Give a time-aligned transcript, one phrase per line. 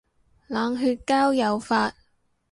[0.47, 1.93] 冷血交友法